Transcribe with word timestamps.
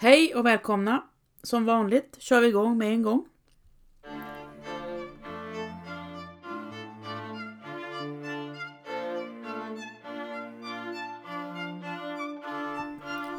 Hej 0.00 0.34
och 0.34 0.46
välkomna! 0.46 1.02
Som 1.42 1.64
vanligt 1.64 2.16
kör 2.18 2.40
vi 2.40 2.48
igång 2.48 2.78
med 2.78 2.88
en 2.88 3.02
gång. 3.02 3.28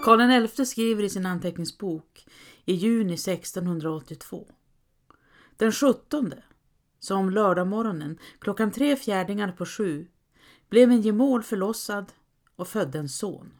Karl 0.03 0.47
XI 0.47 0.65
skriver 0.65 1.03
i 1.03 1.09
sin 1.09 1.25
anteckningsbok 1.25 2.25
i 2.65 2.73
juni 2.73 3.13
1682. 3.13 4.47
Den 5.57 5.71
17, 5.71 6.33
som 6.99 7.29
lördagmorgonen 7.29 8.17
klockan 8.39 8.71
tre 8.71 8.95
fjärdingar 8.95 9.51
på 9.51 9.65
sju, 9.65 10.07
blev 10.69 10.91
en 10.91 11.01
gemål 11.01 11.43
förlossad 11.43 12.05
och 12.55 12.67
födde 12.67 12.99
en 12.99 13.09
son. 13.09 13.58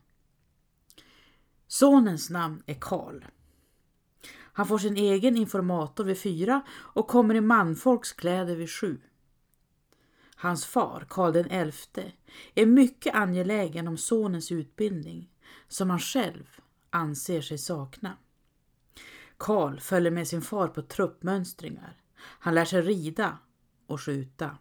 Sonens 1.72 2.30
namn 2.30 2.64
är 2.66 2.74
Karl. 2.74 3.26
Han 4.32 4.68
får 4.68 4.78
sin 4.78 4.98
egen 4.98 5.38
informator 5.38 6.04
vid 6.04 6.18
fyra 6.18 6.62
och 6.72 7.08
kommer 7.08 7.36
i 7.36 7.42
manfolks 7.42 8.12
kläder 8.12 8.56
vid 8.56 8.70
sju. 8.70 9.02
Hans 10.36 10.66
far, 10.66 11.06
Karl 11.10 11.72
XI, 11.72 12.14
är 12.56 12.66
mycket 12.66 13.16
angelägen 13.16 13.88
om 13.88 13.98
sonens 13.98 14.52
utbildning 14.52 15.30
som 15.68 15.90
han 15.90 16.00
själv 16.00 16.46
anser 16.90 17.42
sig 17.42 17.58
sakna. 17.58 18.18
Karl 19.38 19.80
följer 19.80 20.12
med 20.12 20.28
sin 20.28 20.42
far 20.42 20.68
på 20.68 20.82
truppmönstringar. 20.82 22.02
Han 22.16 22.56
lär 22.56 22.66
sig 22.66 22.82
rida 22.82 23.38
och 23.88 24.02
skjuta. 24.02 24.58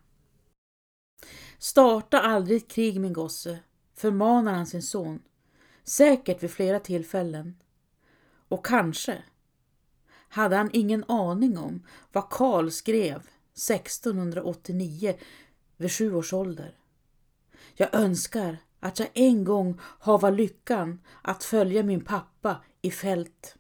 Starta 1.58 2.20
aldrig 2.20 2.56
ett 2.56 2.70
krig 2.70 3.00
min 3.00 3.12
gosse, 3.12 3.58
förmanar 3.94 4.52
han 4.52 4.66
sin 4.66 4.82
son, 4.82 5.22
säkert 5.88 6.42
vid 6.42 6.50
flera 6.50 6.80
tillfällen. 6.80 7.56
Och 8.48 8.66
kanske 8.66 9.22
hade 10.28 10.56
han 10.56 10.70
ingen 10.72 11.04
aning 11.08 11.58
om 11.58 11.86
vad 12.12 12.30
Karl 12.30 12.70
skrev 12.70 13.16
1689 13.16 15.18
vid 15.76 15.92
sju 15.92 16.14
års 16.14 16.32
ålder. 16.32 16.78
Jag 17.74 17.94
önskar 17.94 18.56
att 18.80 18.98
jag 18.98 19.08
en 19.14 19.44
gång 19.44 19.80
hava 19.80 20.30
lyckan 20.30 21.00
att 21.22 21.44
följa 21.44 21.82
min 21.82 22.04
pappa 22.04 22.56
i 22.82 22.90
fält. 22.90 23.54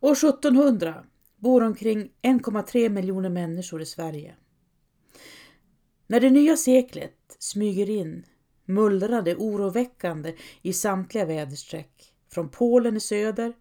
År 0.00 0.12
1700 0.12 1.04
bor 1.44 1.62
omkring 1.62 2.10
1,3 2.22 2.88
miljoner 2.88 3.28
människor 3.28 3.82
i 3.82 3.86
Sverige. 3.86 4.34
När 6.06 6.20
det 6.20 6.30
nya 6.30 6.56
seklet 6.56 7.36
smyger 7.38 7.90
in 7.90 8.24
mullrar 8.64 9.22
det 9.22 9.36
oroväckande 9.36 10.34
i 10.62 10.72
samtliga 10.72 11.24
väderstreck. 11.24 12.12
Från 12.28 12.48
Polen 12.48 12.96
i 12.96 13.00
söder, 13.00 13.52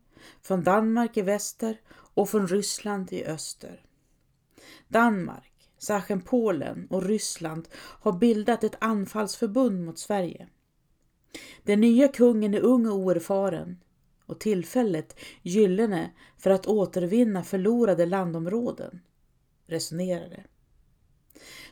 från 0.42 0.64
Danmark 0.64 1.18
i 1.18 1.22
väster 1.22 1.82
och 1.90 2.30
från 2.30 2.48
Ryssland 2.48 3.14
i 3.14 3.26
öster. 3.26 3.86
Danmark, 4.88 5.70
särskilt 5.78 6.26
Polen 6.26 6.88
och 6.90 7.04
Ryssland 7.04 7.68
har 7.76 8.14
bildat 8.14 8.64
ett 8.64 8.78
anfallsförbund 8.80 9.86
mot 9.86 10.00
Sverige. 10.00 10.48
Den 11.64 11.82
nya 11.82 12.08
kungen 12.08 12.54
är 12.54 12.60
ung 12.60 12.88
och 12.88 12.98
oerfaren 12.98 13.80
och 14.26 14.40
tillfället 14.40 15.20
gyllene 15.42 16.12
för 16.38 16.50
att 16.50 16.68
återvinna 16.68 17.44
förlorade 17.44 18.06
landområden, 18.06 19.02
resonerade. 19.66 20.44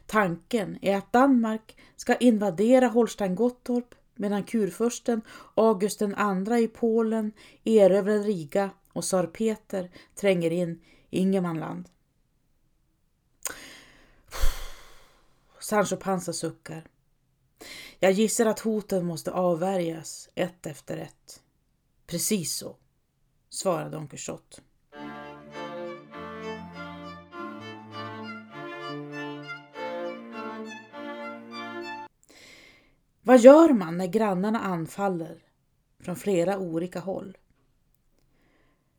Tanken 0.05 0.77
är 0.81 0.97
att 0.97 1.13
Danmark 1.13 1.77
ska 1.95 2.15
invadera 2.15 2.87
Holstein-Gottorp 2.87 3.95
medan 4.15 4.43
kurfursten 4.43 5.21
August 5.55 6.01
II 6.01 6.63
i 6.63 6.67
Polen 6.67 7.31
erövrar 7.63 8.19
Riga 8.19 8.69
och 8.93 9.03
tsar 9.03 9.25
Peter 9.27 9.91
tränger 10.15 10.51
in 10.51 10.81
i 11.09 11.19
Ingermanland. 11.19 11.89
Sancho 15.59 15.95
Panza 15.95 16.33
suckar. 16.33 16.87
Jag 17.99 18.11
gissar 18.11 18.45
att 18.45 18.59
hoten 18.59 19.05
måste 19.05 19.31
avvärjas 19.31 20.29
ett 20.35 20.65
efter 20.65 20.97
ett. 20.97 21.41
Precis 22.11 22.55
så, 22.55 22.75
svarade 23.49 23.89
Don 23.89 24.07
Quixote. 24.07 24.61
Vad 33.21 33.39
gör 33.39 33.73
man 33.73 33.97
när 33.97 34.07
grannarna 34.07 34.59
anfaller 34.59 35.43
från 35.99 36.15
flera 36.15 36.59
olika 36.59 36.99
håll? 36.99 37.37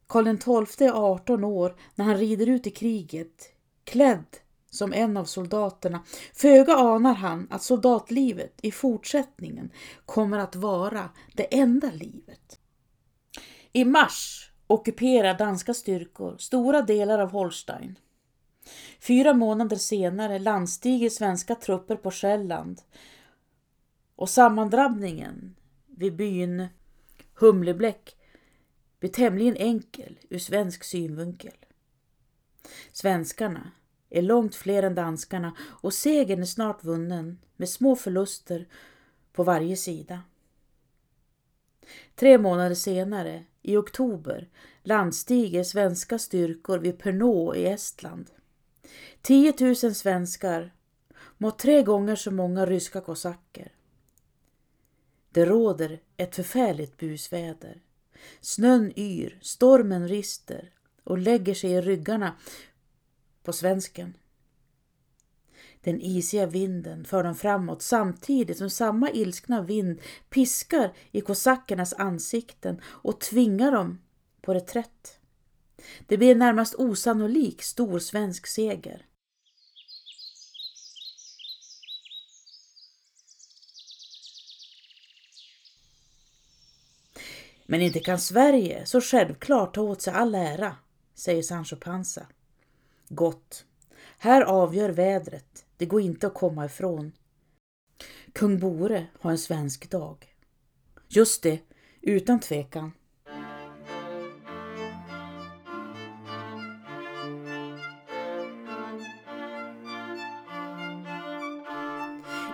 Karl 0.07 0.67
XII 0.67 0.87
är 0.87 0.93
18 0.93 1.45
år 1.45 1.77
när 1.95 2.05
han 2.05 2.17
rider 2.17 2.47
ut 2.47 2.67
i 2.67 2.71
kriget, 2.71 3.49
klädd 3.85 4.37
som 4.71 4.93
en 4.93 5.17
av 5.17 5.25
soldaterna. 5.25 6.05
Föga 6.35 6.75
anar 6.75 7.15
han 7.15 7.47
att 7.51 7.63
soldatlivet 7.63 8.59
i 8.63 8.73
fortsättningen 8.73 9.71
kommer 10.07 10.39
att 10.39 10.57
vara 10.57 11.11
det 11.35 11.59
enda 11.59 11.91
livet. 11.91 12.59
I 13.73 13.85
mars 13.85 14.51
ockuperar 14.67 15.39
danska 15.39 15.75
styrkor 15.75 16.37
stora 16.39 16.83
delar 16.83 17.19
av 17.19 17.31
Holstein. 17.31 17.99
Fyra 19.01 19.35
månader 19.35 19.77
senare 19.77 20.39
landstiger 20.39 21.11
svenska 21.11 21.55
trupper 21.55 21.97
på 21.97 22.11
Själland 22.11 22.81
och 24.17 24.29
sammandrabbningen 24.29 25.57
vid 25.87 26.17
byn 26.17 26.67
Humlebläck 27.35 28.17
blir 29.01 29.11
tämligen 29.11 29.57
enkel 29.57 30.19
ur 30.31 30.39
svensk 30.39 30.85
synvinkel. 30.85 31.57
Svenskarna 32.93 33.73
är 34.11 34.23
långt 34.23 34.55
fler 34.55 34.83
än 34.83 34.95
danskarna 34.95 35.57
och 35.61 35.95
segern 35.95 36.41
är 36.41 36.47
snart 36.47 36.85
vunnen 36.85 37.39
med 37.57 37.69
små 37.69 37.97
förluster 37.97 38.69
på 39.33 39.43
varje 39.43 39.77
sida. 39.77 40.23
Tre 42.15 42.39
månader 42.39 42.75
senare, 42.75 43.45
i 43.63 43.77
oktober, 43.77 44.49
landstiger 44.83 45.65
svenska 45.65 46.19
styrkor 46.19 46.79
vid 46.79 46.99
Pernod 46.99 47.57
i 47.57 47.67
Estland. 47.67 48.31
10 49.23 49.55
000 49.61 49.77
svenskar 49.77 50.73
mot 51.39 51.59
tre 51.59 51.83
gånger 51.83 52.17
så 52.17 52.31
många 52.31 52.67
ryska 52.67 53.01
kosacker. 53.01 53.73
Det 55.31 55.45
råder 55.45 56.01
ett 56.17 56.37
förfärligt 56.37 56.97
busväder. 56.97 57.83
Snön 58.41 58.93
yr, 58.97 59.39
stormen 59.43 60.09
rister 60.09 60.73
och 61.05 61.19
lägger 61.19 61.55
sig 61.55 61.71
i 61.71 61.81
ryggarna 61.81 62.37
på 63.43 63.53
svensken. 63.53 64.15
Den 65.85 66.01
isiga 66.01 66.47
vinden 66.47 67.05
för 67.05 67.25
dem 67.25 67.35
framåt 67.35 67.83
samtidigt 67.83 68.59
som 68.59 68.71
samma 68.71 69.11
ilskna 69.11 69.63
vind 69.63 70.01
piskar 70.31 70.93
i 71.11 71.21
kosackernas 71.21 71.93
ansikten 71.93 72.81
och 72.85 73.21
tvingar 73.21 73.73
dem 73.73 74.01
på 74.41 74.55
reträtt. 74.55 75.19
Det 76.07 76.19
blir 76.19 76.33
en 76.33 76.39
närmast 76.39 76.75
osannolik 76.75 77.63
stor 77.63 77.99
svensk 77.99 78.47
seger. 78.47 79.07
Men 87.67 87.81
inte 87.81 88.01
kan 88.01 88.19
Sverige 88.19 88.87
så 88.87 89.01
självklart 89.01 89.75
ta 89.75 89.81
åt 89.81 90.03
sig 90.03 90.15
all 90.15 90.35
ära, 90.35 90.77
säger 91.15 91.43
Sancho 91.43 91.77
Panza. 91.77 92.27
Gott. 93.09 93.65
Här 94.19 94.43
avgör 94.43 94.91
vädret. 94.91 95.62
Det 95.83 95.87
går 95.87 96.01
inte 96.01 96.27
att 96.27 96.35
komma 96.35 96.65
ifrån. 96.65 97.13
Kung 98.33 98.59
Bore 98.59 99.07
har 99.21 99.31
en 99.31 99.39
svensk 99.39 99.91
dag. 99.91 100.35
Just 101.09 101.43
det, 101.43 101.61
utan 102.01 102.41
tvekan. 102.41 102.93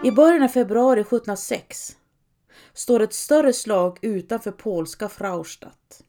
I 0.05 0.11
början 0.11 0.43
av 0.43 0.49
februari 0.49 1.01
1706 1.01 1.97
står 2.73 3.01
ett 3.01 3.15
större 3.15 3.53
slag 3.53 3.99
utanför 4.03 4.53
polska 4.53 5.09
Fraustadt. 5.09 6.05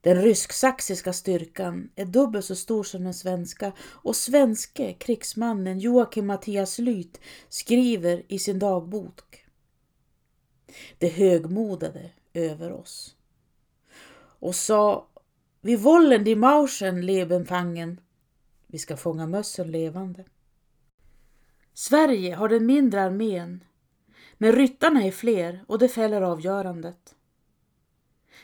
Den 0.00 0.22
rysk-saxiska 0.22 1.12
styrkan 1.12 1.90
är 1.96 2.04
dubbelt 2.04 2.44
så 2.44 2.56
stor 2.56 2.82
som 2.82 3.04
den 3.04 3.14
svenska 3.14 3.72
och 3.80 4.16
svenske 4.16 4.92
krigsmannen 4.92 5.78
Joakim 5.78 6.26
Mattias 6.26 6.78
Lyth 6.78 7.20
skriver 7.48 8.22
i 8.28 8.38
sin 8.38 8.58
dagbok. 8.58 9.44
Det 10.98 11.08
högmodade 11.08 12.10
över 12.34 12.72
oss 12.72 13.16
och 14.40 14.54
sa 14.54 15.06
Vi 15.60 15.76
wollen 15.76 16.24
die 16.24 16.36
Mauschen 16.36 17.06
leben 17.06 17.46
fangen. 17.46 18.00
Vi 18.66 18.78
ska 18.78 18.96
fånga 18.96 19.26
mössen 19.26 19.70
levande. 19.70 20.24
Sverige 21.74 22.34
har 22.34 22.48
den 22.48 22.66
mindre 22.66 23.02
armén, 23.02 23.64
men 24.38 24.52
ryttarna 24.52 25.04
är 25.04 25.10
fler 25.10 25.64
och 25.68 25.78
det 25.78 25.88
fäller 25.88 26.22
avgörandet. 26.22 27.14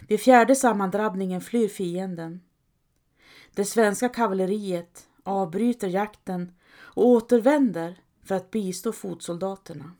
Vid 0.01 0.21
fjärde 0.21 0.57
sammandrabbningen 0.57 1.41
flyr 1.41 1.69
fienden. 1.69 2.41
Det 3.55 3.65
svenska 3.65 4.09
kavalleriet 4.09 5.09
avbryter 5.23 5.89
jakten 5.89 6.53
och 6.75 7.07
återvänder 7.07 8.01
för 8.25 8.35
att 8.35 8.51
bistå 8.51 8.93
fotsoldaterna. 8.93 9.93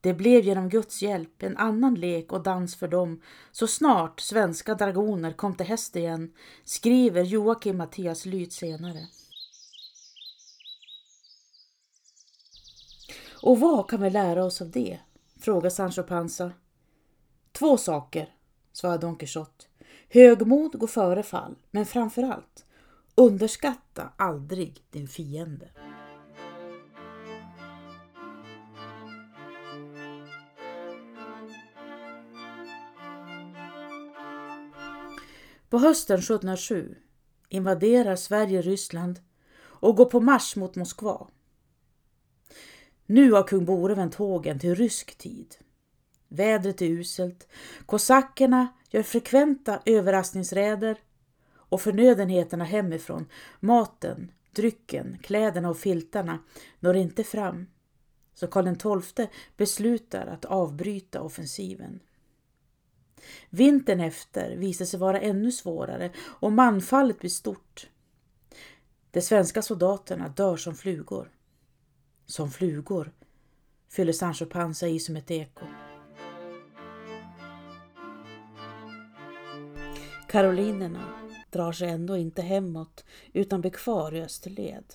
Det 0.00 0.14
blev 0.14 0.44
genom 0.44 0.68
Guds 0.68 1.02
hjälp 1.02 1.42
en 1.42 1.56
annan 1.56 1.94
lek 1.94 2.32
och 2.32 2.42
dans 2.42 2.76
för 2.76 2.88
dem 2.88 3.22
så 3.52 3.66
snart 3.66 4.20
svenska 4.20 4.74
dragoner 4.74 5.32
kom 5.32 5.54
till 5.54 5.66
häst 5.66 5.96
igen, 5.96 6.32
skriver 6.64 7.22
Joakim 7.22 7.76
Mattias 7.76 8.26
Lyth 8.26 8.56
senare. 8.56 9.06
Och 13.42 13.60
vad 13.60 13.90
kan 13.90 14.02
vi 14.02 14.10
lära 14.10 14.44
oss 14.44 14.62
av 14.62 14.70
det? 14.70 14.98
frågar 15.40 15.70
Sancho 15.70 16.02
Panza. 16.02 16.52
Två 17.52 17.76
saker, 17.76 18.34
svarar 18.72 18.98
Don 18.98 19.16
Quixote. 19.16 19.64
Högmod 20.08 20.78
går 20.78 20.86
före 20.86 21.22
fall, 21.22 21.56
men 21.70 21.86
framför 21.86 22.22
allt 22.22 22.64
underskatta 23.14 24.12
aldrig 24.16 24.84
din 24.90 25.08
fiende. 25.08 25.70
På 35.68 35.78
hösten 35.78 36.18
1707 36.18 36.96
invaderar 37.48 38.16
Sverige 38.16 38.62
Ryssland 38.62 39.20
och 39.60 39.96
går 39.96 40.04
på 40.04 40.20
marsch 40.20 40.56
mot 40.56 40.76
Moskva. 40.76 41.26
Nu 43.06 43.32
har 43.32 43.42
kung 43.42 43.64
Bore 43.64 43.94
vänt 43.94 44.12
tågen 44.12 44.58
till 44.58 44.74
rysk 44.74 45.18
tid. 45.18 45.56
Vädret 46.32 46.82
är 46.82 46.86
uselt, 46.86 47.48
kosackerna 47.86 48.68
gör 48.90 49.02
frekventa 49.02 49.82
överraskningsräder 49.84 50.98
och 51.52 51.80
förnödenheterna 51.80 52.64
hemifrån, 52.64 53.28
maten, 53.60 54.32
drycken, 54.50 55.18
kläderna 55.22 55.70
och 55.70 55.78
filtarna 55.78 56.38
når 56.80 56.96
inte 56.96 57.24
fram. 57.24 57.66
Så 58.34 58.46
Karl 58.46 59.00
XII 59.02 59.28
beslutar 59.56 60.26
att 60.26 60.44
avbryta 60.44 61.20
offensiven. 61.22 62.00
Vintern 63.50 64.00
efter 64.00 64.56
visar 64.56 64.84
sig 64.84 65.00
vara 65.00 65.20
ännu 65.20 65.52
svårare 65.52 66.10
och 66.18 66.52
manfallet 66.52 67.18
blir 67.18 67.30
stort. 67.30 67.88
De 69.10 69.20
svenska 69.20 69.62
soldaterna 69.62 70.28
dör 70.28 70.56
som 70.56 70.74
flugor. 70.74 71.30
Som 72.26 72.50
flugor, 72.50 73.12
fyller 73.88 74.12
Sancho 74.12 74.46
Panza 74.46 74.88
i 74.88 74.98
som 74.98 75.16
ett 75.16 75.30
eko. 75.30 75.66
Karolinerna 80.30 81.28
drar 81.50 81.72
sig 81.72 81.88
ändå 81.88 82.16
inte 82.16 82.42
hemåt 82.42 83.04
utan 83.32 83.60
blir 83.60 83.70
kvar 83.70 84.14
i 84.14 84.22
Österled. 84.22 84.94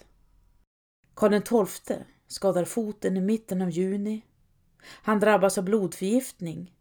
Karl 1.13 1.65
XII 1.65 1.97
skadar 2.27 2.65
foten 2.65 3.17
i 3.17 3.21
mitten 3.21 3.61
av 3.61 3.69
juni. 3.69 4.25
Han 4.81 5.19
drabbas 5.19 5.57
av 5.57 5.63
blodförgiftning 5.63 6.73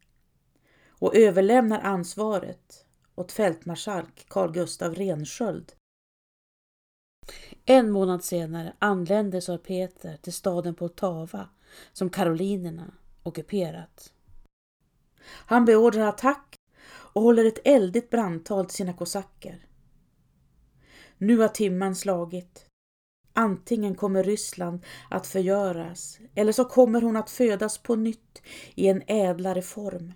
och 0.89 1.17
överlämnar 1.17 1.81
ansvaret 1.81 2.87
åt 3.15 3.33
fältmarskalk 3.33 4.27
Carl 4.29 4.53
Gustav 4.53 4.95
Rensköld. 4.95 5.73
En 7.65 7.91
månad 7.91 8.25
senare 8.25 8.77
anländer 8.79 9.41
tsar 9.41 9.59
Peter 9.59 10.17
till 10.17 10.33
staden 10.33 10.75
Poltava 10.75 11.49
som 11.93 12.11
karolinerna 12.11 12.95
ockuperat. 13.23 14.13
Han 15.25 15.65
beordrar 15.65 16.09
attack 16.09 16.59
och 17.15 17.23
håller 17.23 17.45
ett 17.45 17.67
eldigt 17.67 18.11
brandtal 18.11 18.67
till 18.67 18.77
sina 18.77 18.93
kosacker. 18.93 19.67
Nu 21.19 21.39
har 21.39 21.49
timman 21.49 21.95
slagit. 21.97 22.67
Antingen 23.33 23.95
kommer 23.95 24.23
Ryssland 24.25 24.85
att 25.11 25.27
förgöras 25.27 26.19
eller 26.35 26.53
så 26.53 26.65
kommer 26.65 27.03
hon 27.03 27.17
att 27.17 27.31
födas 27.31 27.79
på 27.79 27.97
nytt 27.97 28.43
i 28.75 28.89
en 28.89 29.03
ädlare 29.07 29.63
form. 29.63 30.13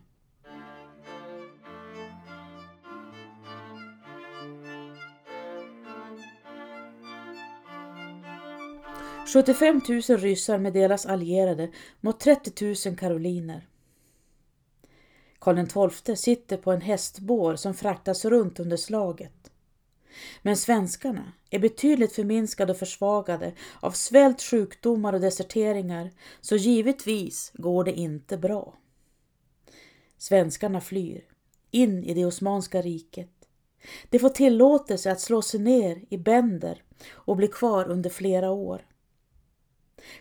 75 9.32 9.80
000 9.88 10.00
ryssar 10.00 10.58
med 10.58 10.72
deras 10.72 11.06
allierade 11.06 11.70
mot 12.00 12.20
30 12.20 12.88
000 12.88 12.96
karoliner. 12.96 13.66
Karl 15.56 15.90
XII 15.90 16.16
sitter 16.16 16.56
på 16.56 16.72
en 16.72 16.80
hästbår 16.80 17.56
som 17.56 17.74
fraktas 17.74 18.24
runt 18.24 18.60
under 18.60 18.76
slaget. 18.76 19.50
Men 20.42 20.56
svenskarna 20.56 21.32
är 21.50 21.58
betydligt 21.58 22.12
förminskade 22.12 22.72
och 22.72 22.78
försvagade 22.78 23.52
av 23.80 23.90
svält, 23.90 24.42
sjukdomar 24.42 25.12
och 25.12 25.20
deserteringar, 25.20 26.10
så 26.40 26.56
givetvis 26.56 27.52
går 27.54 27.84
det 27.84 27.92
inte 27.92 28.38
bra. 28.38 28.74
Svenskarna 30.18 30.80
flyr 30.80 31.24
in 31.70 32.04
i 32.04 32.14
det 32.14 32.24
Osmanska 32.24 32.82
riket. 32.82 33.30
De 34.10 34.18
får 34.18 34.28
tillåtelse 34.28 35.12
att 35.12 35.20
slå 35.20 35.42
sig 35.42 35.60
ner 35.60 36.04
i 36.08 36.18
bänder 36.18 36.82
och 37.10 37.36
bli 37.36 37.48
kvar 37.48 37.90
under 37.90 38.10
flera 38.10 38.50
år. 38.50 38.86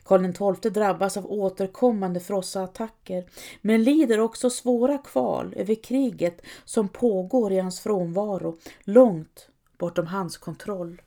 Karl 0.04 0.56
XII 0.56 0.72
drabbas 0.72 1.18
av 1.18 1.32
återkommande 1.32 2.20
frossaattacker 2.20 3.30
men 3.62 3.84
lider 3.84 4.20
också 4.20 4.50
svåra 4.50 4.98
kval 4.98 5.54
över 5.58 5.76
kriget 5.76 6.42
som 6.66 6.90
pågår 6.90 7.52
i 7.52 7.60
hans 7.60 7.80
frånvaro 7.80 8.58
långt 8.84 9.50
bortom 9.78 10.08
hans 10.08 10.38
kontroll. 10.38 11.02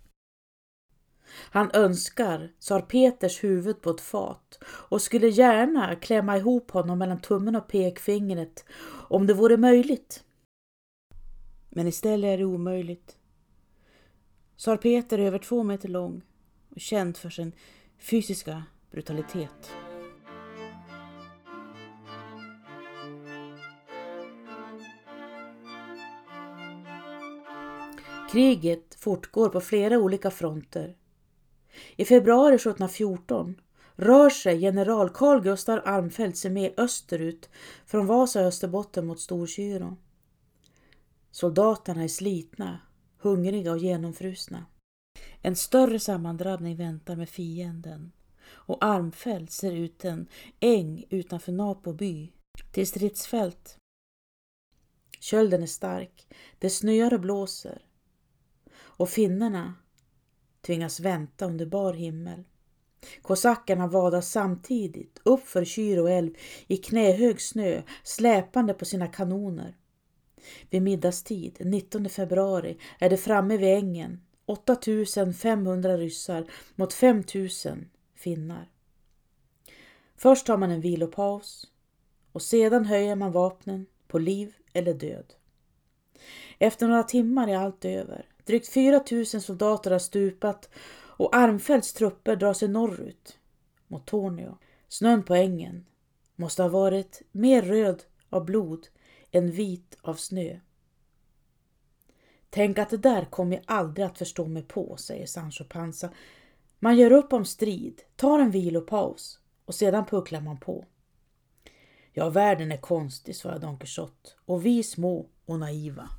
Han 1.33 1.71
önskar 1.73 2.53
tsar 2.59 2.81
Peters 2.81 3.45
huvud 3.45 3.81
på 3.81 3.91
ett 3.91 4.01
fat 4.01 4.59
och 4.65 5.03
skulle 5.03 5.29
gärna 5.29 5.97
klämma 5.97 6.37
ihop 6.37 6.71
honom 6.71 6.99
mellan 6.99 7.21
tummen 7.21 7.57
och 7.57 7.69
pekfingret 7.69 8.65
om 9.09 9.27
det 9.27 9.35
vore 9.35 9.57
möjligt. 9.57 10.25
Men 11.69 11.87
istället 11.87 12.29
är 12.29 12.39
det 12.39 12.45
omöjligt. 12.45 13.17
Tsar 14.57 14.77
Peter 14.77 15.19
är 15.19 15.27
över 15.27 15.39
två 15.39 15.63
meter 15.63 15.89
lång 15.89 16.23
och 16.71 16.81
känd 16.81 17.17
för 17.17 17.31
sin 17.31 17.53
fysiska 18.01 18.65
brutalitet. 18.91 19.71
Kriget 28.33 28.95
fortgår 28.95 29.49
på 29.49 29.61
flera 29.61 29.99
olika 29.99 30.31
fronter. 30.31 30.97
I 31.97 32.05
februari 32.05 32.55
1714 32.55 33.61
rör 33.97 34.31
sig 34.31 34.57
general 34.59 35.11
Carl 35.11 35.43
Gustaf 35.43 35.81
Armfelt 35.85 36.37
sig 36.37 36.51
med 36.51 36.75
österut 36.77 37.51
från 37.87 38.07
Vasa 38.07 38.41
Österbotten 38.41 39.07
mot 39.07 39.21
Storkyrå. 39.21 39.97
Soldaterna 41.31 42.05
är 42.05 42.09
slitna, 42.09 42.81
hungriga 43.19 43.73
och 43.73 43.79
genomfrusna. 43.79 44.67
En 45.43 45.57
större 45.57 46.01
sammandrabbning 46.01 46.77
väntar 46.77 47.17
med 47.17 47.29
fienden 47.29 48.13
och 48.49 48.85
Armfält 48.85 49.51
ser 49.51 49.73
ut 49.73 50.05
en 50.05 50.27
äng 50.61 51.05
utanför 51.11 51.53
Napo 51.53 51.93
by 51.93 52.33
till 52.73 52.87
stridsfält. 52.87 53.77
Kölden 55.21 55.63
är 55.63 55.67
stark, 55.67 56.27
det 56.59 56.71
snöar 56.71 57.15
och 57.15 57.21
blåser 57.21 57.83
och 58.73 59.09
finnarna 59.09 59.75
tvingas 60.61 61.01
vänta 61.01 61.47
under 61.47 61.67
bar 61.67 61.93
himmel. 61.93 62.45
Kosackerna 63.23 63.87
vadar 63.87 64.21
samtidigt 64.21 65.21
uppför 65.25 65.65
kyr 65.65 65.99
och 65.99 66.11
älv 66.11 66.35
i 66.67 66.77
knähög 66.77 67.41
snö 67.41 67.83
släpande 68.03 68.75
på 68.75 68.85
sina 68.85 69.07
kanoner. 69.07 69.77
Vid 70.71 70.83
middagstid 70.83 71.57
19 71.61 72.09
februari 72.09 72.79
är 72.99 73.11
de 73.11 73.17
framme 73.17 73.57
vid 73.57 73.69
ängen 73.69 74.21
8500 74.51 75.97
ryssar 75.97 76.51
mot 76.75 76.93
5000 76.93 77.89
finnar. 78.15 78.71
Först 80.17 80.47
tar 80.47 80.57
man 80.57 80.71
en 80.71 80.81
vilopaus 80.81 81.67
och 82.33 82.43
sedan 82.43 82.85
höjer 82.85 83.17
man 83.17 83.33
vapnen 83.33 83.87
på 84.09 84.19
liv 84.19 84.55
eller 84.73 84.95
död. 84.95 85.35
Efter 86.59 86.89
några 86.89 87.03
timmar 87.03 87.49
är 87.49 87.57
allt 87.57 87.85
över. 87.85 88.27
Drygt 88.45 88.69
4000 88.69 89.41
soldater 89.41 89.91
har 89.91 89.99
stupat 89.99 90.69
och 90.93 91.37
Armfeldts 91.37 91.93
trupper 91.93 92.37
drar 92.37 92.53
sig 92.53 92.69
norrut 92.69 93.39
mot 93.87 94.07
Tornio. 94.07 94.59
Snön 94.89 95.23
på 95.23 95.35
ängen 95.35 95.87
måste 96.37 96.63
ha 96.63 96.69
varit 96.69 97.23
mer 97.33 97.63
röd 97.63 98.03
av 98.31 98.45
blod 98.45 98.89
än 99.31 99.51
vit 99.51 99.97
av 100.03 100.15
snö. 100.15 100.61
Tänk 102.51 102.79
att 102.79 102.91
det 102.91 102.97
där 102.97 103.25
kommer 103.25 103.57
jag 103.57 103.65
aldrig 103.67 104.07
att 104.07 104.19
förstå 104.19 104.47
mig 104.47 104.63
på, 104.63 104.97
säger 104.97 105.27
Sancho 105.27 105.65
Panza 105.65 106.11
Man 106.79 106.97
gör 106.97 107.13
upp 107.13 107.33
om 107.33 107.45
strid, 107.45 108.03
tar 108.17 108.39
en 108.39 108.51
vilopaus 108.51 109.39
och 109.65 109.75
sedan 109.75 110.07
pucklar 110.07 110.41
man 110.41 110.61
på. 110.61 110.85
Ja, 112.13 112.31
världen 112.31 112.73
är 112.73 112.77
konstig, 112.77 113.37
svarar 113.37 113.59
Don 113.59 113.79
Quixote, 113.79 114.31
och 114.45 114.67
vi 114.67 114.83
små 114.83 115.27
och 115.47 115.59
naiva. 115.59 116.11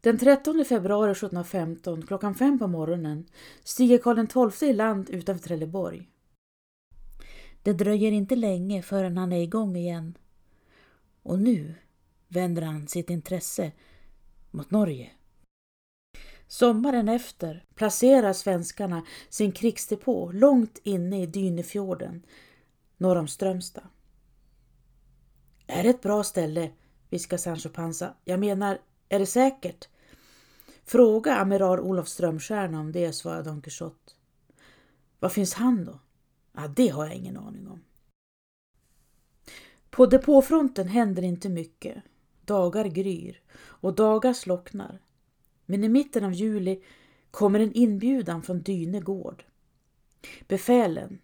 Den 0.00 0.18
13 0.18 0.64
februari 0.64 1.10
1715 1.10 2.06
klockan 2.06 2.34
fem 2.34 2.58
på 2.58 2.66
morgonen 2.66 3.26
stiger 3.64 3.98
Karl 3.98 4.50
XII 4.50 4.70
i 4.70 4.72
land 4.72 5.10
utanför 5.10 5.48
Trelleborg. 5.48 6.08
Det 7.62 7.72
dröjer 7.72 8.12
inte 8.12 8.36
länge 8.36 8.82
förrän 8.82 9.16
han 9.16 9.32
är 9.32 9.42
igång 9.42 9.76
igen. 9.76 10.18
Och 11.22 11.38
nu 11.38 11.74
vänder 12.28 12.62
han 12.62 12.88
sitt 12.88 13.10
intresse 13.10 13.72
mot 14.50 14.70
Norge. 14.70 15.10
Sommaren 16.46 17.08
efter 17.08 17.64
placerar 17.74 18.32
svenskarna 18.32 19.06
sin 19.28 19.52
krigsdepå 19.52 20.32
långt 20.32 20.80
inne 20.82 21.22
i 21.22 21.26
Dynefjorden 21.26 22.22
norr 23.00 23.16
om 23.16 23.28
Strömstad. 23.28 23.84
Är 25.66 25.82
det 25.82 25.88
ett 25.88 26.02
bra 26.02 26.24
ställe? 26.24 26.70
viskar 27.10 27.36
Sancho 27.36 27.68
Panza. 27.68 28.14
Jag 28.24 28.40
menar, 28.40 28.78
är 29.08 29.18
det 29.18 29.26
säkert? 29.26 29.88
Fråga 30.84 31.34
amiral 31.34 31.80
Olof 31.80 32.08
Strömstjärna 32.08 32.80
om 32.80 32.92
det, 32.92 33.12
svarar 33.12 33.42
Don 33.42 33.62
Quixote. 33.62 34.12
Var 35.18 35.28
finns 35.28 35.54
han 35.54 35.84
då? 35.84 35.98
Ja, 36.60 36.68
det 36.68 36.88
har 36.88 37.06
jag 37.06 37.14
ingen 37.14 37.36
aning 37.36 37.68
om. 37.68 37.84
På 39.90 40.06
depåfronten 40.06 40.88
händer 40.88 41.22
inte 41.22 41.48
mycket. 41.48 42.02
Dagar 42.44 42.84
gryr 42.84 43.42
och 43.56 43.94
dagar 43.94 44.32
slocknar. 44.32 45.00
Men 45.66 45.84
i 45.84 45.88
mitten 45.88 46.24
av 46.24 46.32
juli 46.32 46.82
kommer 47.30 47.60
en 47.60 47.72
inbjudan 47.72 48.42
från 48.42 48.62
Dyne 48.62 49.00
gård. 49.00 49.44
Befälen 50.48 51.18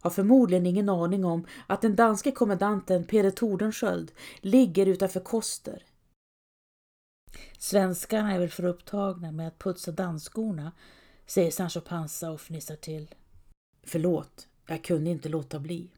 har 0.00 0.10
förmodligen 0.10 0.66
ingen 0.66 0.88
aning 0.88 1.24
om 1.24 1.46
att 1.66 1.82
den 1.82 1.96
danske 1.96 2.32
kommendanten 2.32 3.04
Peder 3.04 3.30
Tordenskjöld 3.30 4.12
ligger 4.40 4.86
utanför 4.86 5.20
Koster. 5.20 5.84
Svenskarna 7.58 8.32
är 8.32 8.38
väl 8.38 8.50
för 8.50 8.64
upptagna 8.64 9.32
med 9.32 9.48
att 9.48 9.58
putsa 9.58 9.92
dansskorna, 9.92 10.72
säger 11.26 11.50
Sancho 11.50 11.80
Panza 11.80 12.30
och 12.30 12.40
fnissar 12.40 12.76
till. 12.76 13.14
Förlåt, 13.82 14.48
jag 14.66 14.84
kunde 14.84 15.10
inte 15.10 15.28
låta 15.28 15.60
bli. 15.60 15.90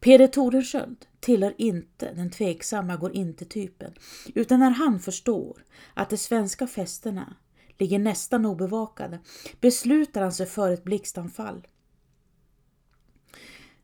Peder 0.00 0.26
Torensköld 0.26 1.06
tillhör 1.20 1.54
inte 1.58 2.14
den 2.14 2.30
tveksamma 2.30 2.96
går 2.96 3.12
inte-typen, 3.12 3.94
utan 4.34 4.60
när 4.60 4.70
han 4.70 5.00
förstår 5.00 5.64
att 5.94 6.10
de 6.10 6.16
svenska 6.16 6.66
fästena 6.66 7.36
ligger 7.78 7.98
nästan 7.98 8.46
obevakade 8.46 9.18
beslutar 9.60 10.20
han 10.20 10.32
sig 10.32 10.46
för 10.46 10.70
ett 10.70 10.84
blixtanfall. 10.84 11.66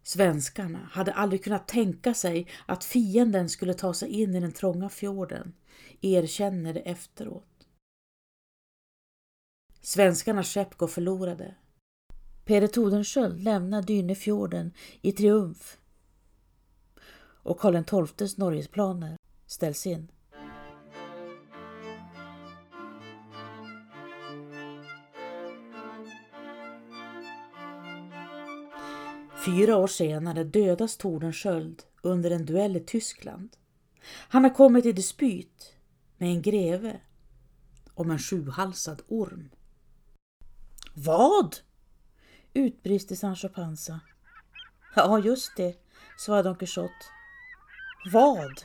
Svenskarna 0.02 0.88
hade 0.92 1.12
aldrig 1.12 1.44
kunnat 1.44 1.68
tänka 1.68 2.14
sig 2.14 2.48
att 2.66 2.84
fienden 2.84 3.48
skulle 3.48 3.74
ta 3.74 3.94
sig 3.94 4.08
in 4.08 4.34
i 4.34 4.40
den 4.40 4.52
trånga 4.52 4.88
fjorden, 4.88 5.52
erkänner 6.00 6.74
det 6.74 6.80
efteråt. 6.80 7.66
Svenskarnas 9.80 10.54
skepp 10.54 10.74
går 10.74 10.86
förlorade. 10.86 11.54
Peder 12.50 12.68
Tordenskjöld 12.68 13.40
lämnar 13.40 13.82
Dynefjorden 13.82 14.72
i 15.02 15.12
triumf 15.12 15.78
och 17.42 17.58
Karl 17.60 18.06
XIIs 18.06 18.36
Norgesplaner 18.36 19.16
ställs 19.46 19.86
in. 19.86 20.10
Fyra 29.46 29.76
år 29.76 29.86
senare 29.86 30.44
dödas 30.44 30.96
Tordenskjöld 30.96 31.82
under 32.02 32.30
en 32.30 32.46
duell 32.46 32.76
i 32.76 32.80
Tyskland. 32.80 33.56
Han 34.28 34.44
har 34.44 34.54
kommit 34.54 34.86
i 34.86 34.92
dispyt 34.92 35.74
med 36.18 36.28
en 36.28 36.42
greve 36.42 37.00
om 37.94 38.10
en 38.10 38.18
sjuhalsad 38.18 39.02
orm. 39.08 39.50
Vad? 40.94 41.56
Utbrister 42.54 43.16
Sancho 43.16 43.48
Panza. 43.48 44.00
Ja, 44.96 45.18
just 45.18 45.56
det, 45.56 45.76
svarade 46.18 46.48
Don 46.48 46.56
Quixote. 46.56 46.94
Vad? 48.12 48.62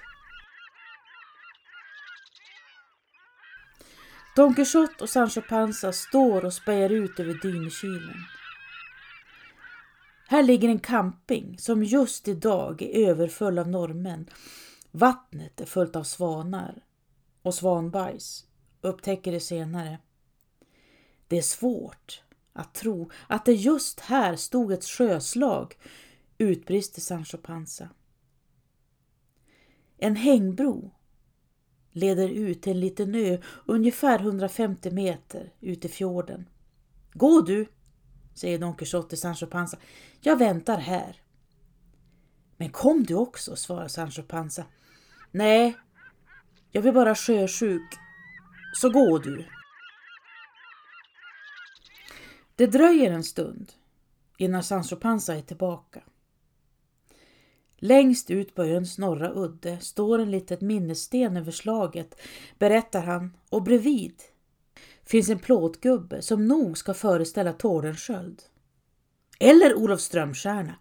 Don 4.35 4.55
Quixote 4.55 5.03
och 5.03 5.09
Sancho 5.09 5.41
Panza 5.41 5.91
står 5.91 6.45
och 6.45 6.53
spejar 6.53 6.89
ut 6.89 7.19
över 7.19 7.33
dynkilen. 7.33 8.17
Här 10.27 10.43
ligger 10.43 10.69
en 10.69 10.79
camping 10.79 11.57
som 11.57 11.83
just 11.83 12.27
idag 12.27 12.81
är 12.81 13.09
överfull 13.09 13.59
av 13.59 13.67
norrmän. 13.67 14.29
Vattnet 14.91 15.61
är 15.61 15.65
fullt 15.65 15.95
av 15.95 16.03
svanar 16.03 16.83
och 17.41 17.53
svanbajs, 17.53 18.45
upptäcker 18.81 19.31
det 19.31 19.39
senare. 19.39 19.99
Det 21.27 21.37
är 21.37 21.41
svårt 21.41 22.23
att 22.55 22.73
tro 22.73 23.11
att 23.27 23.45
det 23.45 23.53
just 23.53 23.99
här 23.99 24.35
stod 24.35 24.71
ett 24.71 24.85
sjöslag, 24.85 25.75
utbrister 26.37 27.01
Sancho 27.01 27.37
Panza. 27.37 27.89
En 29.97 30.15
hängbro 30.15 30.91
leder 31.91 32.29
ut 32.29 32.61
till 32.61 32.71
en 32.71 32.79
liten 32.79 33.15
ö 33.15 33.37
ungefär 33.65 34.19
150 34.19 34.91
meter 34.91 35.53
ut 35.59 35.85
i 35.85 35.89
fjorden. 35.89 36.49
Gå 37.13 37.41
du, 37.41 37.67
säger 38.33 38.59
Don 38.59 38.75
Quixote 38.75 39.09
till 39.09 39.17
Sancho 39.17 39.47
Panza. 39.47 39.77
Jag 40.21 40.37
väntar 40.37 40.77
här. 40.77 41.21
Men 42.57 42.69
kom 42.69 43.03
du 43.03 43.15
också, 43.15 43.55
svarar 43.55 43.87
Sancho 43.87 44.23
Panza. 44.23 44.65
Nej, 45.31 45.77
jag 46.71 46.83
blir 46.83 46.93
bara 46.93 47.15
sjösjuk. 47.15 47.93
Så 48.73 48.89
gå 48.89 49.17
du. 49.17 49.45
Det 52.55 52.67
dröjer 52.67 53.11
en 53.11 53.23
stund 53.23 53.73
innan 54.37 54.63
Sancho 54.63 54.95
Panza 54.95 55.35
är 55.35 55.41
tillbaka. 55.41 56.03
Längst 57.77 58.31
ut 58.31 58.55
på 58.55 58.63
öns 58.63 58.97
norra 58.97 59.33
udde 59.33 59.79
står 59.79 60.19
en 60.19 60.31
litet 60.31 60.61
minnessten 60.61 61.37
över 61.37 61.51
slaget, 61.51 62.21
berättar 62.59 63.01
han, 63.01 63.37
och 63.49 63.63
bredvid 63.63 64.21
finns 65.03 65.29
en 65.29 65.39
plåtgubbe 65.39 66.21
som 66.21 66.47
nog 66.47 66.77
ska 66.77 66.93
föreställa 66.93 67.53
Tordenskjöld. 67.53 68.43
Eller 69.39 69.75
Olof 69.75 70.01
Strömstjärna. 70.01 70.75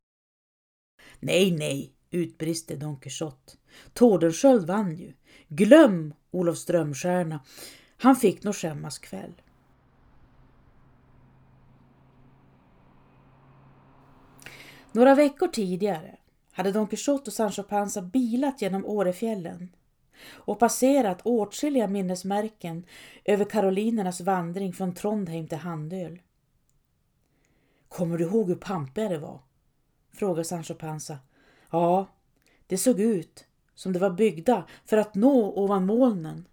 Nej, 1.21 1.51
nej, 1.51 1.93
utbrister 2.11 2.77
Don 2.77 2.97
Quixote. 2.97 3.53
Tordenskjöld 3.93 4.67
vann 4.67 4.97
ju. 4.97 5.13
Glöm 5.49 6.15
Olof 6.31 6.59
Strömstjärna. 6.59 7.41
Han 7.97 8.17
fick 8.17 8.43
nog 8.43 8.55
skämmas 8.55 8.99
kväll. 8.99 9.35
Några 14.95 15.15
veckor 15.15 15.49
tidigare 15.49 16.17
hade 16.53 16.73
Don 16.73 16.87
Quixote 16.87 17.31
och 17.31 17.35
Sancho 17.35 17.63
Panza 17.63 18.03
bilat 18.03 18.63
genom 18.63 18.87
Årefjällen 18.87 19.69
och 20.31 20.59
passerat 20.59 21.21
åtskilliga 21.25 21.89
minnesmärken 21.89 22.87
över 23.25 23.45
karolinernas 23.45 24.21
vandring 24.21 24.73
från 24.73 24.95
Trondheim 24.95 25.49
till 25.49 25.59
Handöl. 25.59 26.23
Kommer 27.89 28.19
du 28.19 28.25
ihåg 28.25 28.49
hur 28.49 28.57
pampiga 28.57 29.09
det 29.09 29.19
var? 29.19 29.41
frågade 30.13 30.45
Sancho 30.45 30.75
Panza. 30.75 31.19
Ja, 31.71 32.07
det 32.67 32.79
såg 32.79 33.01
ut 33.01 33.45
som 33.75 33.93
det 33.93 33.99
var 33.99 34.11
byggda 34.11 34.67
för 34.85 34.97
att 34.97 35.15
nå 35.15 35.53
ovan 35.53 35.87
molnen. 35.87 36.49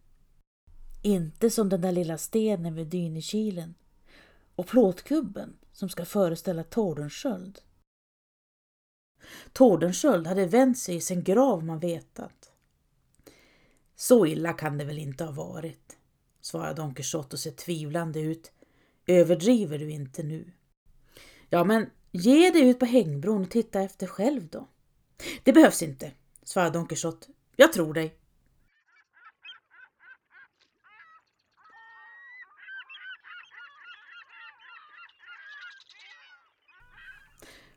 Inte 1.02 1.50
som 1.50 1.70
den 1.70 1.82
där 1.82 1.92
lilla 1.92 2.18
stenen 2.18 2.76
vid 2.76 2.88
Dynekilen 2.88 3.74
och 4.56 4.68
plåtkubben 4.68 5.58
som 5.72 5.90
ska 5.90 6.06
föreställa 6.06 6.64
Tordenskjöld. 6.64 7.60
Tordenskjöld 9.54 10.28
hade 10.28 10.46
vänt 10.46 10.78
sig 10.78 10.96
i 10.96 11.02
sin 11.02 11.24
grav 11.24 11.64
man 11.64 11.80
vetat. 11.80 12.52
Så 13.96 14.26
illa 14.26 14.54
kan 14.54 14.78
det 14.78 14.86
väl 14.86 14.98
inte 14.98 15.24
ha 15.24 15.32
varit, 15.32 15.98
svarade 16.42 16.74
Don 16.74 16.96
Quixote 16.96 17.36
och 17.36 17.40
ser 17.40 17.52
tvivlande 17.52 18.20
ut. 18.20 18.52
Överdriver 19.08 19.78
du 19.78 19.92
inte 19.92 20.24
nu? 20.24 20.52
Ja, 21.50 21.64
men 21.64 21.90
ge 22.12 22.50
dig 22.50 22.70
ut 22.70 22.80
på 22.80 22.86
hängbron 22.86 23.42
och 23.42 23.50
titta 23.50 23.82
efter 23.82 24.08
själv 24.08 24.48
då. 24.48 24.68
Det 25.44 25.54
behövs 25.54 25.82
inte, 25.82 26.12
svarade 26.44 26.72
Don 26.72 26.88
Quixote. 26.88 27.28
Jag 27.56 27.74
tror 27.74 27.94
dig. 27.94 28.18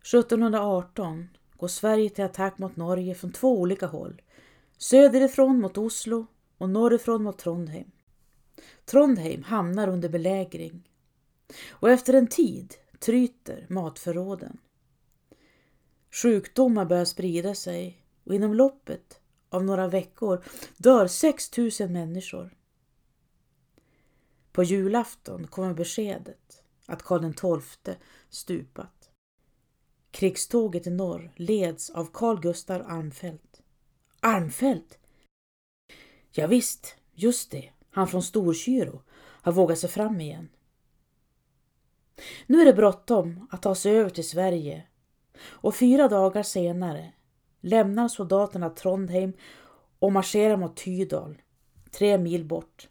–1718 0.04 1.28
går 1.64 1.68
Sverige 1.68 2.10
till 2.10 2.24
attack 2.24 2.58
mot 2.58 2.76
Norge 2.76 3.14
från 3.14 3.32
två 3.32 3.60
olika 3.60 3.86
håll. 3.86 4.22
Söderifrån 4.78 5.60
mot 5.60 5.78
Oslo 5.78 6.26
och 6.58 6.70
norrifrån 6.70 7.22
mot 7.22 7.38
Trondheim. 7.38 7.90
Trondheim 8.84 9.42
hamnar 9.42 9.88
under 9.88 10.08
belägring 10.08 10.88
och 11.70 11.90
efter 11.90 12.14
en 12.14 12.26
tid 12.26 12.74
tryter 12.98 13.66
matförråden. 13.68 14.58
Sjukdomar 16.10 16.84
börjar 16.84 17.04
sprida 17.04 17.54
sig 17.54 18.04
och 18.24 18.34
inom 18.34 18.54
loppet 18.54 19.20
av 19.48 19.64
några 19.64 19.88
veckor 19.88 20.44
dör 20.76 21.06
6 21.06 21.56
000 21.56 21.70
människor. 21.90 22.56
På 24.52 24.62
julafton 24.62 25.46
kommer 25.46 25.74
beskedet 25.74 26.62
att 26.86 27.02
Karl 27.02 27.32
XII 27.32 27.94
stupat. 28.30 28.93
Krigståget 30.14 30.86
i 30.86 30.90
norr 30.90 31.32
leds 31.36 31.90
av 31.90 32.08
Carl 32.12 32.40
Gustav 32.40 32.82
Armfelt. 32.86 33.62
Armfelt? 34.20 34.98
Ja, 36.30 36.46
visst, 36.46 36.96
just 37.12 37.50
det, 37.50 37.72
han 37.90 38.08
från 38.08 38.22
Storkyrå 38.22 39.02
har 39.16 39.52
vågat 39.52 39.78
sig 39.78 39.90
fram 39.90 40.20
igen. 40.20 40.48
Nu 42.46 42.60
är 42.60 42.64
det 42.64 42.72
bråttom 42.72 43.48
att 43.50 43.62
ta 43.62 43.74
sig 43.74 43.96
över 43.96 44.10
till 44.10 44.28
Sverige 44.28 44.86
och 45.38 45.74
fyra 45.74 46.08
dagar 46.08 46.42
senare 46.42 47.12
lämnar 47.60 48.08
soldaterna 48.08 48.70
Trondheim 48.70 49.32
och 49.98 50.12
marscherar 50.12 50.56
mot 50.56 50.84
Tydal, 50.84 51.42
tre 51.90 52.18
mil 52.18 52.44
bort. 52.44 52.88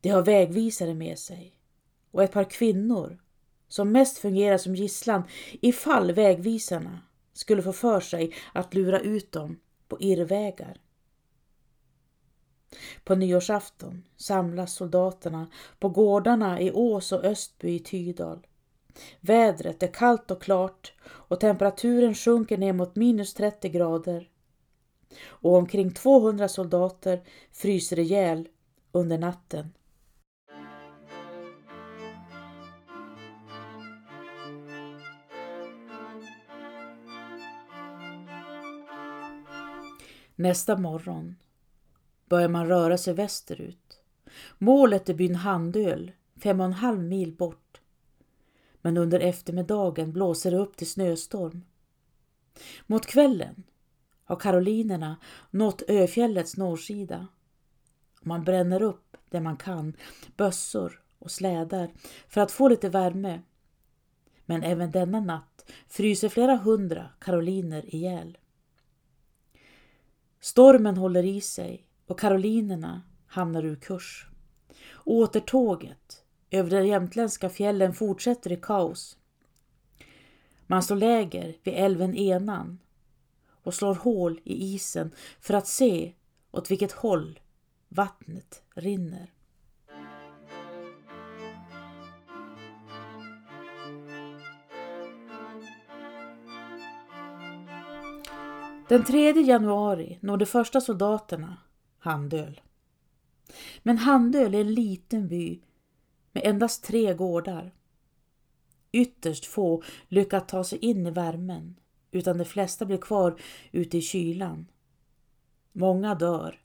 De 0.00 0.08
har 0.08 0.22
vägvisare 0.22 0.94
med 0.94 1.18
sig 1.18 1.56
och 2.10 2.22
ett 2.22 2.32
par 2.32 2.50
kvinnor 2.50 3.21
som 3.72 3.92
mest 3.92 4.18
fungerar 4.18 4.58
som 4.58 4.74
gisslan 4.74 5.22
ifall 5.50 6.12
vägvisarna 6.12 6.98
skulle 7.32 7.62
få 7.62 7.72
för 7.72 8.00
sig 8.00 8.34
att 8.52 8.74
lura 8.74 9.00
ut 9.00 9.32
dem 9.32 9.60
på 9.88 10.00
irrvägar. 10.00 10.80
På 13.04 13.14
nyårsafton 13.14 14.04
samlas 14.16 14.74
soldaterna 14.74 15.46
på 15.78 15.88
gårdarna 15.88 16.60
i 16.60 16.72
Ås 16.72 17.12
och 17.12 17.24
Östby 17.24 17.74
i 17.74 17.78
Tydal. 17.78 18.46
Vädret 19.20 19.82
är 19.82 19.92
kallt 19.92 20.30
och 20.30 20.42
klart 20.42 20.92
och 21.04 21.40
temperaturen 21.40 22.14
sjunker 22.14 22.58
ner 22.58 22.72
mot 22.72 22.96
minus 22.96 23.34
30 23.34 23.68
grader. 23.68 24.28
Och 25.26 25.54
omkring 25.54 25.94
200 25.94 26.48
soldater 26.48 27.22
fryser 27.52 27.98
ihjäl 27.98 28.48
under 28.92 29.18
natten. 29.18 29.72
Nästa 40.42 40.76
morgon 40.76 41.36
börjar 42.28 42.48
man 42.48 42.66
röra 42.66 42.98
sig 42.98 43.14
västerut. 43.14 44.00
Målet 44.58 45.08
är 45.08 45.14
byn 45.14 45.34
Handöl, 45.34 46.12
fem 46.36 46.60
och 46.60 46.66
en 46.66 46.72
halv 46.72 47.02
mil 47.02 47.32
bort. 47.32 47.80
Men 48.80 48.96
under 48.96 49.20
eftermiddagen 49.20 50.12
blåser 50.12 50.50
det 50.50 50.56
upp 50.56 50.76
till 50.76 50.90
snöstorm. 50.90 51.64
Mot 52.86 53.06
kvällen 53.06 53.62
har 54.24 54.36
karolinerna 54.36 55.16
nått 55.50 55.82
öfjällets 55.88 56.56
norrsida. 56.56 57.28
Man 58.22 58.44
bränner 58.44 58.82
upp 58.82 59.16
det 59.30 59.40
man 59.40 59.56
kan, 59.56 59.96
bössor 60.36 61.02
och 61.18 61.30
slädar, 61.30 61.90
för 62.28 62.40
att 62.40 62.52
få 62.52 62.68
lite 62.68 62.88
värme. 62.88 63.42
Men 64.46 64.62
även 64.62 64.90
denna 64.90 65.20
natt 65.20 65.70
fryser 65.88 66.28
flera 66.28 66.56
hundra 66.56 67.08
karoliner 67.18 67.94
ihjäl. 67.94 68.38
Stormen 70.44 70.96
håller 70.96 71.24
i 71.24 71.40
sig 71.40 71.86
och 72.06 72.20
karolinerna 72.20 73.02
hamnar 73.26 73.64
ur 73.64 73.76
kurs. 73.76 74.26
Återtåget 75.04 76.24
över 76.50 76.70
de 76.70 76.86
jämtländska 76.86 77.48
fjällen 77.50 77.94
fortsätter 77.94 78.52
i 78.52 78.56
kaos. 78.56 79.18
Man 80.66 80.82
slår 80.82 80.96
läger 80.96 81.56
vid 81.62 81.74
älven 81.74 82.16
Enan 82.16 82.78
och 83.62 83.74
slår 83.74 83.94
hål 83.94 84.40
i 84.44 84.74
isen 84.74 85.14
för 85.40 85.54
att 85.54 85.66
se 85.66 86.12
åt 86.50 86.70
vilket 86.70 86.92
håll 86.92 87.40
vattnet 87.88 88.62
rinner. 88.74 89.32
Den 98.92 99.04
3 99.04 99.40
januari 99.40 100.18
når 100.20 100.36
de 100.36 100.46
första 100.46 100.80
soldaterna 100.80 101.56
Handöl. 101.98 102.60
Men 103.82 103.98
Handöl 103.98 104.54
är 104.54 104.60
en 104.60 104.74
liten 104.74 105.28
by 105.28 105.60
med 106.32 106.42
endast 106.46 106.84
tre 106.84 107.14
gårdar. 107.14 107.74
Ytterst 108.92 109.46
få 109.46 109.82
lyckas 110.08 110.44
ta 110.46 110.64
sig 110.64 110.78
in 110.78 111.06
i 111.06 111.10
värmen 111.10 111.76
utan 112.10 112.38
de 112.38 112.44
flesta 112.44 112.84
blir 112.84 112.98
kvar 112.98 113.40
ute 113.70 113.98
i 113.98 114.02
kylan. 114.02 114.66
Många 115.72 116.14
dör. 116.14 116.60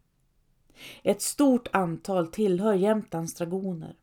Ett 1.04 1.22
stort 1.22 1.68
antal 1.74 2.28
tillhör 2.28 2.74
Jämtlands 2.74 3.34
dragoner. 3.34 3.96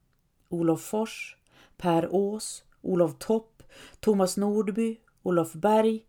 Olof 0.49 0.81
Fors, 0.81 1.37
Per 1.77 2.09
Ås, 2.15 2.65
Olof 2.81 3.19
Topp, 3.19 3.63
Thomas 4.01 4.37
Nordby, 4.37 4.97
Olof 5.23 5.53
Berg 5.53 6.07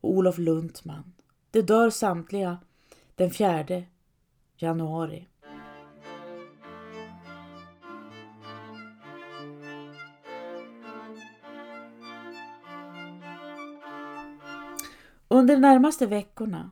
och 0.00 0.10
Olof 0.10 0.38
Luntman. 0.38 1.13
De 1.54 1.62
dör 1.62 1.90
samtliga 1.90 2.58
den 3.14 3.30
4 3.30 3.82
januari. 4.56 5.28
Under 15.28 15.54
de 15.54 15.60
närmaste 15.60 16.06
veckorna 16.06 16.70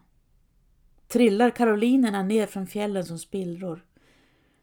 trillar 1.09 1.51
karolinerna 1.51 2.23
ner 2.23 2.47
från 2.47 2.67
fjällen 2.67 3.05
som 3.05 3.19
spillror. 3.19 3.85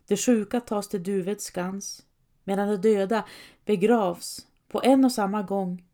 De 0.08 0.17
sjuka 0.17 0.62
tas 0.62 0.89
till 0.89 1.03
Duveds 1.03 1.43
skans 1.43 2.05
medan 2.43 2.67
de 2.67 2.77
döda 2.77 3.25
begravs 3.65 4.47
på 4.67 4.82
en 4.84 5.05
och 5.05 5.12
samma 5.12 5.41
gång 5.43 5.86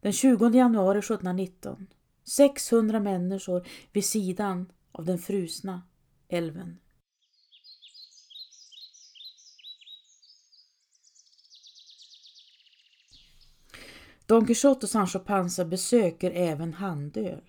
den 0.00 0.12
20 0.12 0.48
januari 0.48 0.98
1719. 0.98 1.86
600 2.28 3.00
människor 3.00 3.66
vid 3.92 4.04
sidan 4.04 4.72
av 4.92 5.04
den 5.04 5.18
frusna 5.18 5.82
älven. 6.28 6.78
Don 14.26 14.46
Quijote 14.46 14.86
och 14.86 14.90
Sancho 14.90 15.18
Panza 15.18 15.64
besöker 15.64 16.30
även 16.30 16.74
Handöl. 16.74 17.42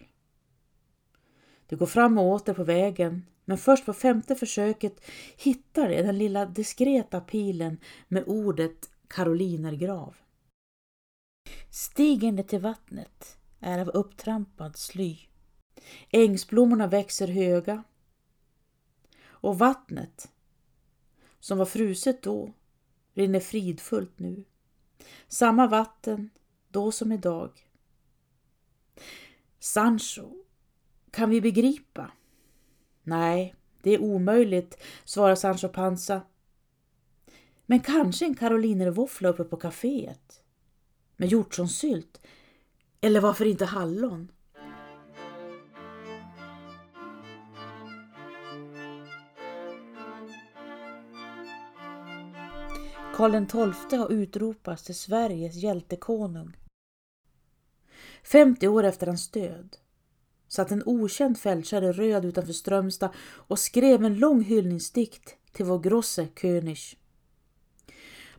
De 1.67 1.75
går 1.75 1.85
fram 1.85 2.17
och 2.17 2.25
åter 2.25 2.53
på 2.53 2.63
vägen, 2.63 3.25
men 3.45 3.57
först 3.57 3.85
på 3.85 3.93
femte 3.93 4.35
försöket 4.35 5.01
hittar 5.37 5.89
de 5.89 6.01
den 6.01 6.17
lilla 6.17 6.45
diskreta 6.45 7.21
pilen 7.21 7.77
med 8.07 8.23
ordet 8.27 8.89
Karolinergrav. 9.07 10.15
Stiger 11.69 12.31
ner 12.31 12.43
till 12.43 12.59
vattnet 12.59 13.38
är 13.59 13.79
av 13.79 13.89
upptrampad 13.89 14.77
sly. 14.77 15.17
Ängsblommorna 16.09 16.87
växer 16.87 17.27
höga 17.27 17.83
och 19.27 19.59
vattnet, 19.59 20.31
som 21.39 21.57
var 21.57 21.65
fruset 21.65 22.23
då, 22.23 22.53
rinner 23.13 23.39
fridfullt 23.39 24.19
nu. 24.19 24.43
Samma 25.27 25.67
vatten 25.67 26.29
då 26.69 26.91
som 26.91 27.11
idag. 27.11 27.69
Sancho, 29.59 30.29
kan 31.11 31.29
vi 31.29 31.41
begripa? 31.41 32.11
Nej, 33.03 33.55
det 33.81 33.91
är 33.91 34.01
omöjligt, 34.01 34.77
svarar 35.05 35.35
Sancho 35.35 35.67
Panza. 35.67 36.21
Men 37.65 37.79
kanske 37.79 38.25
en 38.25 38.35
karolinervåffla 38.35 39.29
uppe 39.29 39.43
på 39.43 39.57
kaféet? 39.57 40.43
Med 41.17 41.29
hjortronsylt? 41.29 42.21
Eller 43.01 43.19
varför 43.19 43.45
inte 43.45 43.65
hallon? 43.65 44.31
Karl 53.15 53.45
XII 53.45 53.99
har 53.99 54.11
utropats 54.11 54.83
till 54.83 54.95
Sveriges 54.95 55.55
hjältekonung. 55.55 56.57
50 58.23 58.67
år 58.67 58.83
efter 58.83 59.07
hans 59.07 59.31
död 59.31 59.77
satt 60.47 60.71
en 60.71 60.83
okänd 60.85 61.37
fältskärre 61.37 61.91
röd 61.91 62.25
utanför 62.25 62.53
Strömstad 62.53 63.09
och 63.21 63.59
skrev 63.59 64.05
en 64.05 64.19
lång 64.19 64.41
hyllningsdikt 64.43 65.35
till 65.51 65.65
vår 65.65 65.79
grosse 65.79 66.27
König. 66.41 66.98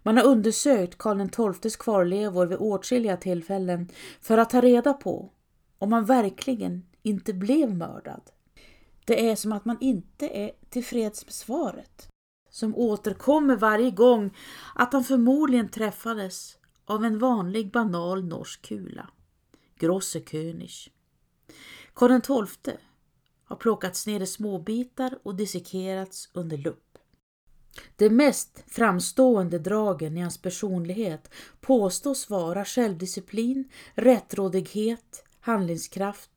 Man 0.03 0.17
har 0.17 0.25
undersökt 0.25 0.99
Karl 0.99 1.55
XIIs 1.55 1.77
kvarlevor 1.77 2.47
vid 2.47 2.59
åtskilliga 2.59 3.17
tillfällen 3.17 3.89
för 4.21 4.39
att 4.39 4.51
ta 4.51 4.61
reda 4.61 4.93
på 4.93 5.31
om 5.79 5.93
han 5.93 6.05
verkligen 6.05 6.87
inte 7.03 7.33
blev 7.33 7.77
mördad. 7.77 8.23
Det 9.05 9.31
är 9.31 9.37
som 9.37 9.53
att 9.53 9.65
man 9.65 9.77
inte 9.81 10.29
är 10.29 10.53
tillfreds 10.69 11.25
med 11.25 11.33
svaret, 11.33 12.09
som 12.51 12.77
återkommer 12.77 13.57
varje 13.57 13.91
gång 13.91 14.37
att 14.75 14.93
han 14.93 15.05
förmodligen 15.05 15.69
träffades 15.69 16.57
av 16.85 17.05
en 17.05 17.19
vanlig 17.19 17.73
banal 17.73 18.25
norsk 18.25 18.63
kula. 18.63 19.09
Grosse 19.79 20.21
König. 20.21 20.71
Karl 21.95 22.47
XII 22.47 22.75
har 23.45 23.57
plockats 23.57 24.07
ner 24.07 24.21
i 24.21 24.27
småbitar 24.27 25.19
och 25.23 25.35
dissekerats 25.35 26.31
under 26.33 26.57
lupp. 26.57 26.90
De 27.97 28.11
mest 28.11 28.65
framstående 28.67 29.59
dragen 29.59 30.17
i 30.17 30.21
hans 30.21 30.43
personlighet 30.43 31.31
påstås 31.61 32.31
vara 32.31 32.65
självdisciplin, 32.65 33.69
rättrådighet, 33.95 35.25
handlingskraft 35.41 36.31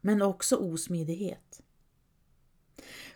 men 0.00 0.22
också 0.22 0.56
osmidighet. 0.56 1.60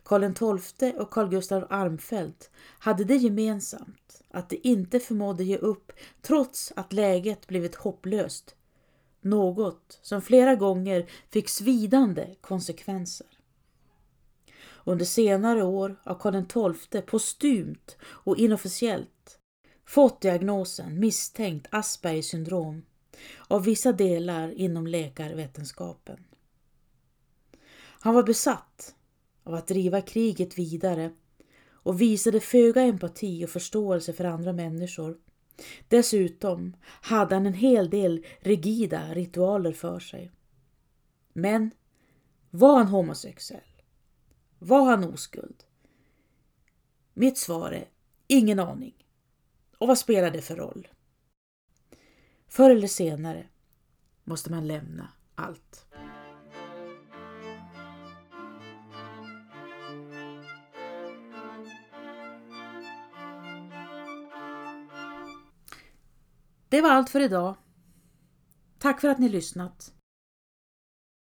Karl 0.03 0.59
XII 0.59 0.95
och 0.99 1.11
Carl 1.11 1.29
Gustav 1.29 1.67
Armfelt 1.71 2.51
hade 2.79 3.05
det 3.05 3.17
gemensamt 3.17 4.23
att 4.31 4.51
de 4.51 4.61
inte 4.63 5.01
förmådde 5.01 5.45
ge 5.45 5.57
upp 5.57 5.93
trots 6.23 6.73
att 6.77 6.93
läget 6.93 7.47
blivit 7.47 7.75
hopplöst. 7.75 8.55
Något 9.21 9.99
som 10.03 10.23
flera 10.23 10.55
gånger 10.55 11.11
fick 11.31 11.49
svidande 11.49 12.35
konsekvenser. 12.41 13.38
Under 14.89 15.05
senare 15.05 15.65
år 15.65 15.97
av 16.05 16.15
Karl 16.15 16.75
XII 16.75 17.03
postumt 17.03 17.97
och 18.03 18.37
inofficiellt 18.37 19.39
fått 19.87 20.21
diagnosen 20.21 21.01
misstänkt 21.01 21.67
Aspergers 21.71 22.25
syndrom 22.25 22.83
av 23.49 23.65
vissa 23.65 23.93
delar 23.93 24.51
inom 24.51 24.87
läkarvetenskapen. 24.87 26.25
Han 28.01 28.15
var 28.15 28.23
besatt 28.23 28.95
av 29.45 29.55
att 29.55 29.67
driva 29.67 30.01
kriget 30.01 30.59
vidare 30.59 31.13
och 31.71 32.01
visade 32.01 32.41
föga 32.41 32.83
empati 32.83 33.45
och 33.45 33.51
förståelse 33.51 34.13
för 34.13 34.25
andra 34.25 34.53
människor. 34.53 35.19
Dessutom 35.89 36.77
hade 36.85 37.35
han 37.35 37.47
en 37.47 37.55
hel 37.55 37.91
del 37.91 38.27
rigida 38.41 39.15
ritualer 39.15 39.73
för 39.73 40.01
sig. 40.01 40.33
Men 41.33 41.71
var 42.51 42.79
han 42.79 42.87
homosexuell? 42.87 43.78
Var 44.59 44.91
han 44.91 45.05
oskuld? 45.05 45.65
Mitt 47.15 47.39
svar 47.39 47.73
är 47.73 47.89
ingen 48.27 48.59
aning. 48.59 48.95
Och 49.79 49.89
vad 49.89 49.99
spelar 49.99 50.31
det 50.31 50.43
för 50.43 50.57
roll? 50.57 50.89
Förr 52.49 52.71
eller 52.71 52.89
senare 52.89 53.47
måste 54.25 54.51
man 54.51 54.67
lämna 54.67 55.09
allt. 55.35 55.87
Det 66.69 66.81
var 66.81 66.91
allt 66.91 67.11
för 67.11 67.21
idag. 67.21 67.55
Tack 68.79 69.01
för 69.01 69.09
att 69.09 69.19
ni 69.19 69.29
lyssnat. 69.29 69.98